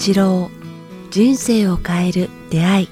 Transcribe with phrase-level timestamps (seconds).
[0.00, 0.50] 八郎
[1.10, 2.88] 人生を変える出会い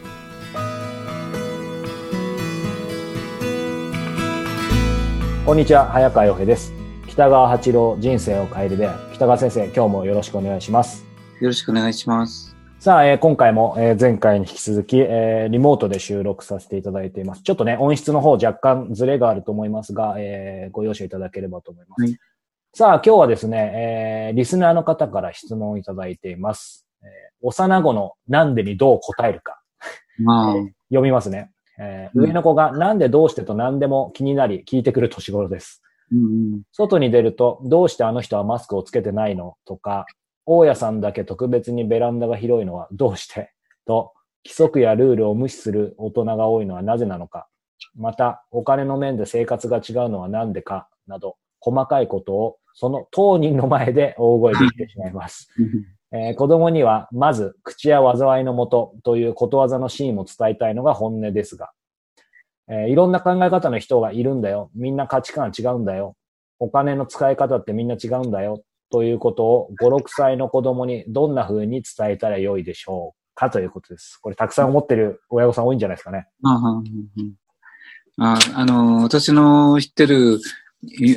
[5.46, 6.74] こんにちは早川洋平です
[7.06, 11.06] 北川八郎人生を変える出会い北川先生今日もよろしくお願いします
[11.40, 12.54] よろしくお願いします。
[12.78, 17.42] さあ、えー今回も、えー前回に引き続き、えーリモートで収録させていただいています。
[17.42, 22.02] ちょっとね、音質の方若干ズレがあると思いますが、えーご容赦いただければと思います。
[22.02, 22.18] はい
[22.74, 26.87] さあ、今日はですね、えーリスナーの方から質問をいただいています。
[27.42, 29.60] えー幼子のなんでにどう答えるか。
[30.18, 30.54] まあ、
[30.90, 31.52] 読みますね。
[31.78, 35.82] えーうん上の子がなんでどうしてと何でも気になり聞いてくる年頃です。
[36.10, 40.06] うんうん、外に出ると、どうしてあの人はマスクをつけてないのとか、
[40.46, 43.52] 大家さんだけ特別にベランダが広いのはどうして
[43.86, 44.12] と、
[44.44, 47.48] 規則やルールを無視する大人が多いのはなぜなのか。
[47.94, 55.50] また、お金の面で生活が違うのは何でかなど、細かいことをその当人の前で大声で言ってしまいます。
[56.12, 61.70] えー子供には、まず、口や災いのもとということわざのシーンを伝えたいのが本音ですが、
[62.68, 64.70] えーいろんな考え方の人がいるんだよ。
[64.74, 66.16] みんな価値観違うんだよ。
[66.58, 68.62] お金の使い方ってみんな違うんだよ。
[68.90, 74.18] ということを5、6歳の子供にどんな風に伝えたらよいでしょうかということです。
[74.20, 76.26] これたくさん思ってる親御さん多いんじゃないですかね。
[76.42, 76.78] あ
[78.20, 80.40] ああの、私の知ってる、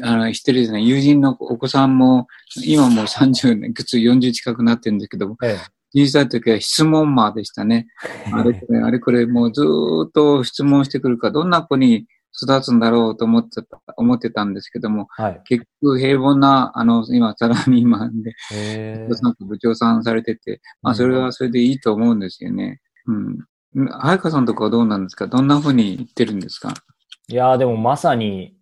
[0.03, 2.27] あの知ってるですね、友人のお子さんも、
[2.65, 5.57] 今もう30年、くつ40近くなってるんですけども、え
[5.93, 7.87] 小さい時は質問魔でしたね。
[8.33, 12.07] あれこれ、あれこれ、もうずーっと質問してくるから、どんな子に
[12.41, 15.41] 育つんだろうと思ってた、思ってたんですけども、はい。
[15.45, 19.07] 結局平凡な、あの、今、サラリーマンで、え
[19.41, 22.79] 部長さんされてて、まあ、それはそれでいいと思うんですよね。
[23.07, 23.15] うん。
[23.75, 25.27] うん早川さんとかはどうなんですか？
[25.27, 26.73] どんな風に言ってるんですか？
[27.29, 28.55] いやーでもまさに、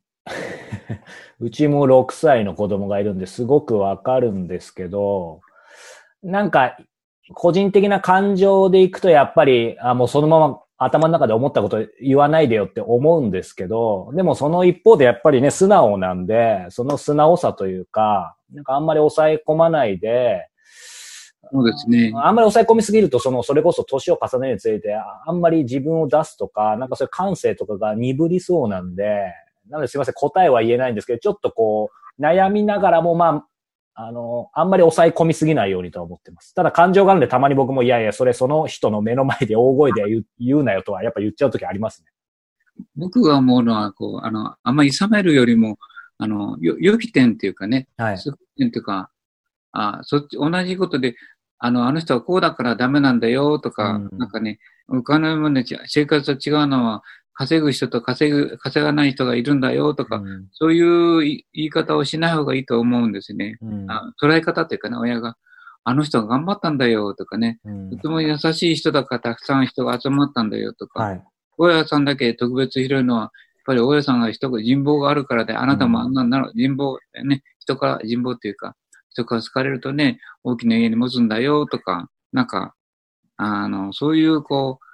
[1.39, 5.41] うちも6歳の子供がいるんですごくわかるんですけど、
[6.23, 6.77] なんか、
[7.33, 20.47] 個人的な感情でいくとやっぱり、あ、もうそのまま頭の中で思ったこと言わないでよって思うんですけど、でもその一方でやっぱりね、素直なんで、その素直さというか、なんかあんまり抑え込まないで、
[21.52, 22.11] そうですね。
[22.15, 29.33] あんまり抑え込みすぎると、その、それこそ年を重ねるにつれて、ああんまり自分を出すとか、なんかそういう感性とかが鈍りそうなんで、
[29.69, 33.45] なのですいません、答えは言えないんですけど、ちょっとこう、悩みながらも、まあ、
[34.02, 36.53] あの、あんまり抑え込みすぎないようにとは思ってます。
[36.55, 42.08] ただ感情があるんで、たまに僕も、いやいや、それその人の目の前で大声で言う言うなよとは、やっぱ言っちゃうときありますね。
[42.95, 45.77] 僕が思うのは、こう、あの、あんまり諌めるよりも、
[46.17, 48.17] あの、よ、予期点っていうかね、はい。
[48.25, 49.11] 予期点っていうか、
[49.71, 51.15] あ、そっち、同じことで、
[51.58, 57.03] あの、あの人はこうだからダメなんだよとか、うんなんかね、お金もね、ち生活と違うのは、
[57.39, 60.50] 稼ぐ人と稼ぐ、稼がない人がいるんだよとか、うん。
[60.52, 63.58] そういう言い方をしない方がいいと思うんですね。
[63.61, 63.89] うん。
[63.89, 65.38] あ捉え方っていうかね、親が、
[65.86, 67.89] あの人が頑張ったんだよとかね、うん。
[67.92, 71.23] とても優しい人だからたくさん人が集まったんだよとか、はい。
[71.58, 73.32] 大家さんだけ特別広いのは、やっ
[73.67, 78.76] ぱり大家さんが人が人望があるからで、あなたもあんななの、人望、ね、人から、人望っていうか、
[79.11, 82.76] 人から好かれるとね、大きな家に持つんだよとか、なんか、
[83.38, 84.86] あの、そういう、こう、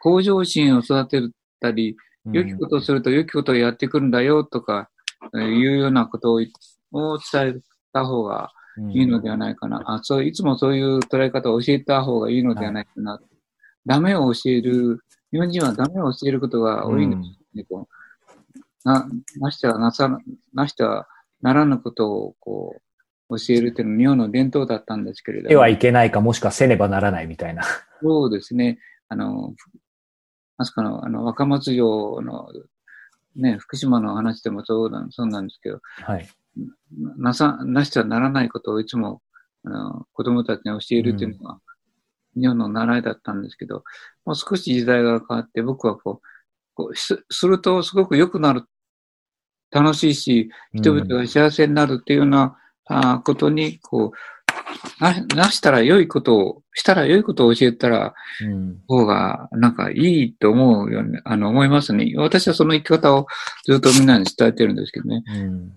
[0.00, 1.96] 向上心を育てたり、
[2.32, 4.90] 良きことをすると良きことをやってくるんだよとか、
[5.34, 6.40] えーいうようなことを
[6.92, 7.54] を伝え
[7.92, 9.82] た方がうんいいのではないかな。
[9.84, 13.20] あ、そう、いつもそういう捉え方を教えた方がいいのではないかな。
[13.84, 15.00] ダメを教える、
[15.32, 17.64] 日本人はダメを教えることが多いんですね。
[17.64, 17.88] こ
[18.84, 19.06] うな、
[19.38, 20.18] なしてはなさ、
[20.54, 21.06] なしては
[21.42, 22.76] ならぬことをこ
[23.28, 27.62] う、教えるっていうのは日本の伝統だったんですけれどではいけないか、もしくはせねばならないみたいな。
[28.02, 28.78] そうですね。
[29.08, 29.54] あの、
[30.60, 32.48] まさかの、あの、若松城の、
[33.34, 36.28] ね、福島の話でもそうなんそうなんですけど、はい。
[37.16, 39.22] なさ、なしてはならないことをいつも、
[39.64, 41.58] あの、子供たちに教えるっていうのが、
[42.36, 43.84] 日本の習いだったんですけど、
[44.26, 46.26] もう少し時代が変わって、僕はこう、
[46.74, 48.64] こうすするとすごく良くなる、
[49.70, 54.18] 楽しいし、人々が幸せになるっていうような、あーことに、こう、
[55.00, 58.14] な、なしたら良いことを、したら良いことを教えたら、
[58.44, 58.78] うん。
[58.86, 62.12] 方が、なんかいいと思うよね、あの、思いますね。
[62.16, 63.26] 私はその生き方を
[63.64, 65.22] ずっとみんなに伝えてるんですけどね。
[65.26, 65.72] うん。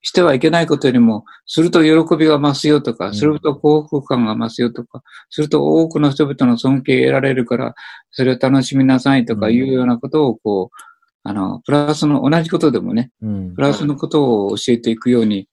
[0.00, 3.14] してはいけないことよりも、すると喜びが増すよとか、うん。
[3.14, 7.74] すると幸福感が増すよとか、すると多くの人々の尊敬を得られるから、
[8.10, 10.76] それを楽しみなさいとかいうようなことを、こう、
[11.24, 13.54] あの、プラスの、同じことでもね、うん。
[13.54, 15.48] プラスのことを教えていくように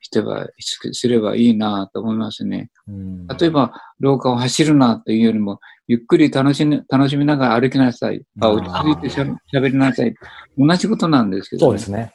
[0.00, 0.46] してば、
[0.92, 2.70] すればいいなと思いますね。
[2.86, 8.22] うん例えば、廊下を走るなというよりも、ゆっくり楽しみ、楽しみながら歩きなさい。
[8.40, 10.14] あ、落ち着いてしゃ喋りなさい。
[10.56, 12.12] 同じことなんですけど、そうですね。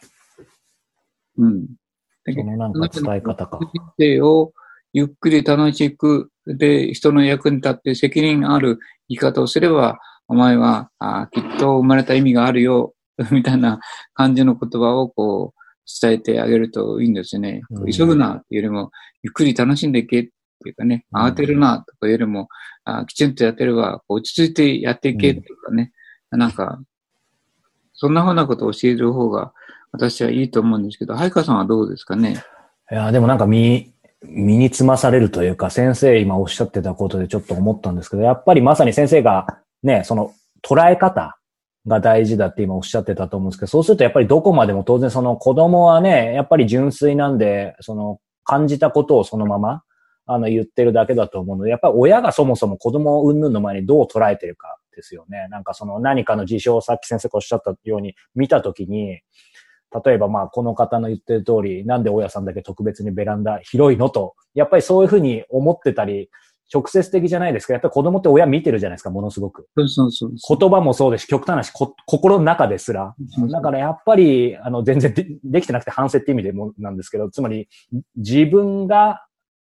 [1.38, 1.66] うん。
[2.26, 3.60] だけどそのなんか伝え方か。
[3.60, 4.54] 人生を
[4.94, 8.80] ゆっくり楽しくで、人の役に立って責任ある
[9.10, 12.94] 生き方をすれば、お前は、あきっと生まれた意味があるよ、
[13.32, 13.80] みたいな
[14.14, 15.63] 感じの言葉をこう、
[16.02, 17.62] 伝えてあげるといいんですよね。
[17.72, 17.92] うん。
[17.92, 18.92] 急ぐなっていうよりも、
[19.22, 21.22] ゆっくり楽しんでいけっていうかね、うん。
[21.24, 22.48] 慌てるなとかよりも、
[22.86, 25.92] あきちんとやってれば、落ち着いてやっていけっていうかね、
[26.32, 26.82] なんか、
[27.94, 29.54] そんなふうなことを教える方が
[29.92, 32.44] 私はいいと思うんですけど、ハイカさんはどうですかね？
[32.92, 33.94] いや、でもなんか身、
[34.24, 39.46] 身につまされるというか、先生今おっしゃってたことでちょっと思ったんですけど、やっぱりまさに先生が
[39.84, 40.34] ね、その
[40.64, 41.38] 捉え方
[41.88, 49.84] が大事だって今おっしゃってたと思うんですけど、そうするとやっぱりどこまでも当然その子供はね、やっぱり純粋なんで、その感じたことをそのまま、
[50.26, 55.48] あの言ってるだけだと思うので、やっぱり親がそもそも子供を云々の前にどう捉えてるかですよね。
[55.50, 59.22] なんかその何かの事象をさっき先生がおっしゃったように見たときに、
[60.06, 66.30] 例えばまあこの方の言ってる通り、なんで大家さんだけ特別にベランダ広いのと、やっぱりそういうふうに思ってたり、
[66.72, 67.74] 直接的じゃないですか。
[67.74, 69.68] やっぱり子供って親見てるじゃないですか、ものすごく。
[69.76, 70.58] そうそうそうそう。
[70.58, 73.16] 言葉もそうですし、極端な話、こ心の中ですら。
[73.30, 77.68] そうだからやっぱり、あの、全然でできてなくて反省って意味でもなんですけど、つまり、
[78.16, 79.26] 自分が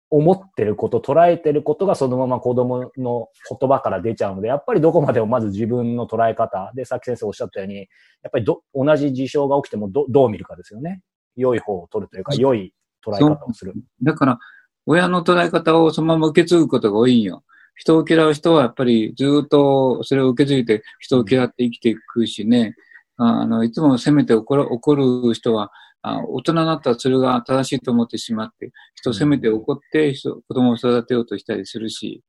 [0.09, 3.27] 思ってること、捉えてることがそのまま子供の
[3.59, 7.87] 言葉から出ちゃうので、やっぱりどこまでもまず自分の捉え方で、さっき先生おっしゃったように、やっ
[8.31, 11.01] ぱりど、同じ事象が起きてもどどう見るかですよね。
[11.35, 12.73] 良い方を取るというか、良い
[13.05, 13.73] 捉え方をする。
[14.01, 14.39] だから、
[14.85, 17.43] 親の捉え方をそのまま受け継ぐことが多いんよ。
[17.75, 22.75] 人を嫌う人はやっぱりずっとそれを受け継いで人を嫌って生きていくしね、
[23.17, 24.95] あの、いつも責めて怒る怒
[25.27, 25.71] る人は、
[26.01, 32.23] あ大人になったらそれが正しいと思ってしまって、人を責めて怒って人子供を育てようとしたりするし、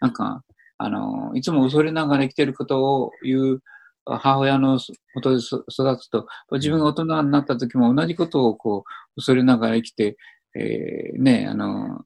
[0.00, 0.42] なんか、
[0.78, 3.62] あの、いつも恐れながら生きてることを言う
[4.06, 4.78] 母親の
[5.14, 5.64] もとで育
[5.98, 10.16] つと、自分が大人になった時も同じことをこう、恐れながら生きて、
[10.54, 12.04] えーね、あの、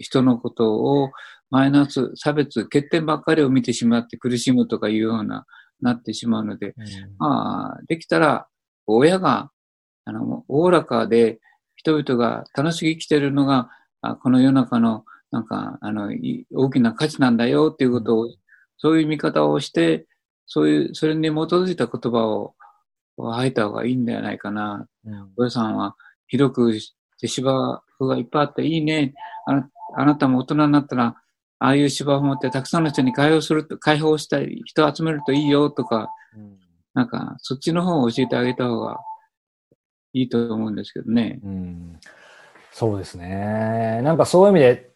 [0.00, 1.10] 人のことを
[1.50, 5.46] マイナス、差別、欠点ばっかりを見てしまって苦しむとかいうような、
[5.80, 6.74] なってしまうので、
[7.18, 8.46] まあ、できたら、
[8.86, 9.50] 親が、
[10.04, 11.40] あの、おおらかで、
[11.74, 13.68] 人々が楽しく生きているのが、
[14.00, 18.28] あこの世の中の、なんか、あの、い大きな価値なんだよっていうことを、
[18.76, 20.06] そういう見方をして、
[20.46, 22.54] そういう、それに基づいた言葉を
[23.16, 24.86] 吐いた方がいいんではないかな。
[25.04, 25.32] うん。
[25.36, 25.96] おさんは
[26.28, 29.14] 広くして芝生がいっぱいあっていいね。
[29.46, 31.16] あなあなたも大人になったら、
[31.58, 36.58] ああいう芝生を持ってたくさんの人に開放すると、開放したり、人を集めるといいよとか、うん
[36.94, 39.00] なんか、そっちの方を教えてあげた方が
[40.12, 41.40] いいと思うんですけどね。
[41.42, 42.00] うん
[42.70, 44.00] そうですね。
[44.02, 44.91] なんかそういう意味で、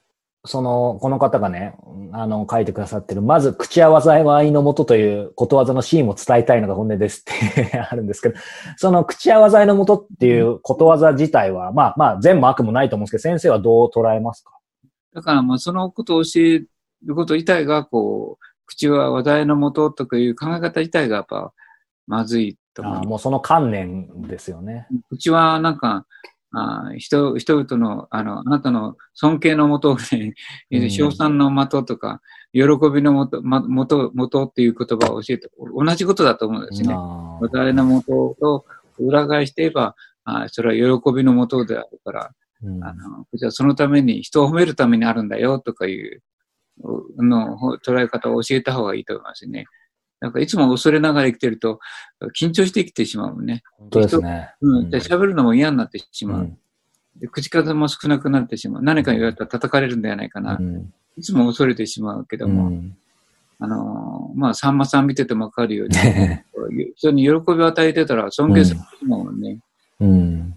[0.47, 1.77] その、この方がね、
[2.13, 8.37] あの、書いてくださってる、まず、口は災いのもとということわざのシーンを伝えたいのが本音ですって あるんですけど、
[8.77, 14.53] その口は災いのもとっていうことわざ自体は、まあまあ、善も悪もないと思うんですけど、先生はどう捉えますか？
[15.15, 16.63] だから、まあ、そのことを教え
[17.05, 21.53] ること自体が、こう、口は話題のもととかいう考え方自体がやっぱ、
[22.07, 23.03] まずいと思うああ。
[23.03, 24.87] もうその観念ですよね。
[25.11, 26.07] うちはなんか、
[26.59, 30.33] あ人、人々の、あの、あなたの尊敬のもとで、
[30.71, 32.23] うん 賞賛の的とか、
[32.53, 32.63] 喜
[32.93, 36.95] びのもと、ま、もと、もとっていう言葉を教えて、同じことだと思うんですね。
[36.95, 38.65] あ話題のもとと
[38.99, 39.95] 裏返して言えば、
[40.25, 42.31] あそれは喜びのもとであるから、
[42.63, 46.23] うんあの、じゃあそのために、人を褒めるためにあるんだよとかいう、
[47.19, 49.67] のほ捉え方を教えた方がいいと思いますね。
[50.21, 51.79] なんかいつも恐れながら生きてると、
[52.39, 53.63] 緊張して生きてしまうね。
[53.79, 54.51] 本当ですね。
[54.61, 54.91] うん。
[54.91, 56.41] で、喋るのも嫌になってしまう。
[56.41, 56.59] うん
[57.19, 58.83] で口数も少なくなってしまう。
[58.83, 60.59] 何か言われたら叩かれるんではないかな。
[60.61, 62.97] うんいつも恐れてしまうけども、うん
[63.59, 69.59] あのーまあ、さんまさん見ててもわかるように、人に喜びを与えてたら尊敬するもんね。
[69.99, 70.57] うん。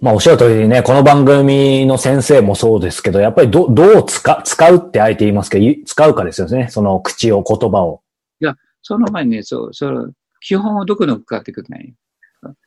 [0.00, 6.66] まあ、おっしゃる通りにね、この番組の先生もそうですけど、やっぱりど、どう使、使うってあえて言いますけど、い使うかですよね。
[6.68, 8.02] その口を、言葉を。
[8.86, 11.92] その前にね、そう、その、基本をどこに置くかってことない。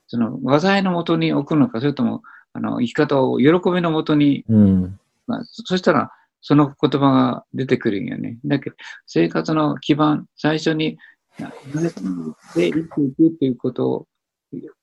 [0.08, 5.00] その、話題のもとに置くのか、それとも、あの、生き方を喜びのもとに、うん。
[5.28, 6.12] まあ、そそしたら、
[6.42, 8.38] その言葉が出てくるんよね。
[8.44, 8.76] だけど、
[9.08, 10.98] 生活の基盤、最初に、
[11.40, 14.08] なで生きていくっていうことを、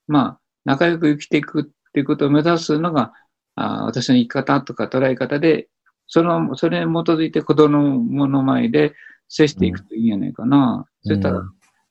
[0.07, 3.13] まあ、仲良く生きていくっていうことを目指すのが、
[3.53, 5.67] あ私の生き方とか捉え方で、
[6.07, 8.95] その、それに基づいて子供の前で
[9.29, 10.87] 接していくといいんじゃないかな。
[11.07, 11.41] そしたら、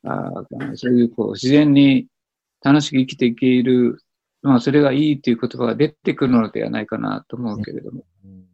[0.04, 0.30] あ
[0.74, 2.06] そういうこう自然に
[2.62, 4.02] 楽しく生きていける、
[4.42, 8.46] まあそれがいいっていう言葉が出てくるのではないかなと思うけれども、うん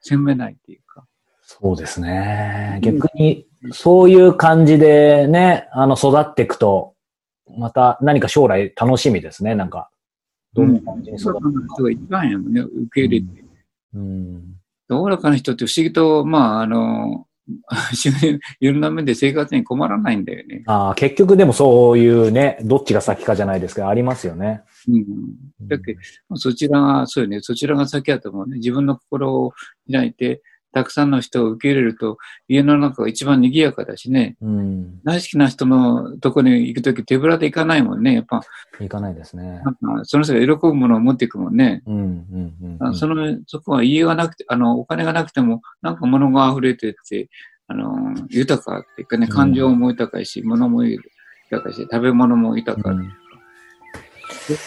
[0.00, 1.04] 責めないっていうか。
[1.42, 2.78] そうですね。
[2.82, 6.94] 逆に、そういう感じでね、あの、育っていくと、
[7.58, 9.90] また何か将来楽しみですね、なんか。
[10.54, 13.44] どんな感じに育そういう人が一番やもんね、受け入れて。
[13.94, 14.42] うん。
[14.90, 17.26] おおらかな人って不思議と、まあ、あの、
[18.60, 20.62] いろんな面で生活に困らないんだよね。
[20.66, 24.62] ああ、結局でもそういうね、どっちが先かじゃないですか、ありますよね。
[24.88, 25.06] うん。
[25.66, 25.94] だけ
[26.28, 28.56] ど、そちらが、そうよね、そちらが先だと思うね。
[28.56, 29.52] 自分の心を
[29.90, 34.36] 開いて、たくさんの人を受け入れると、家の中が一番賑やかだしね。
[34.40, 35.00] うん。
[35.02, 38.14] 大好きな人のとこに行くとき手ぶらで行かないもんね。
[38.14, 38.42] やっぱ、
[38.80, 39.62] いかないですね。
[39.64, 41.82] なんかその人が喜ぶものを持っていくもんね。
[41.86, 47.28] うん、うん、うんその、そこは家がなくて、あの、お金がなくても、なんか物が溢れてて、
[47.66, 52.94] あの、豊かっていうかね、うん感情も豊かいし、物も豊かいし、食べ物も豊かい。
[52.94, 53.12] うん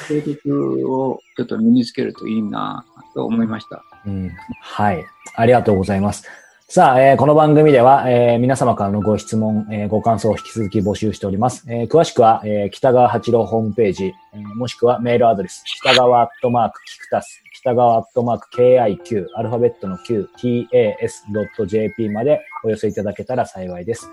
[0.08, 0.42] そういうこ
[0.86, 3.84] とをちょっと身につけるといいなと思いました。
[4.06, 5.06] うんはい。
[5.36, 6.28] ありがとうございます。
[6.68, 11.66] さあ、えーこの番組では、えー皆様からのご質問、えーご感想を引き続き募集しております。
[11.70, 24.10] えー詳しくは、えー北川八郎ホームページ、えーもしくはメールアドレス、北川アットマークキクタス、北川アットマーク KIQ、アルファベットの Q、TAS.jp までお寄せいただけたら幸いです。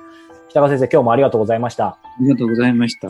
[0.50, 1.86] 北川先生、今日もありがとうございました。
[1.86, 3.08] ありがとうございました。